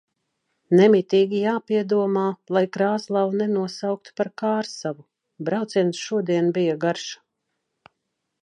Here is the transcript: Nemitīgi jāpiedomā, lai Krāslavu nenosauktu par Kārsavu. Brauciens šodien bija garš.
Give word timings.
Nemitīgi 0.77 1.41
jāpiedomā, 1.41 2.23
lai 2.57 2.63
Krāslavu 2.79 3.37
nenosauktu 3.43 4.17
par 4.23 4.33
Kārsavu. 4.43 5.07
Brauciens 5.51 6.03
šodien 6.09 6.53
bija 6.59 6.81
garš. 6.87 7.07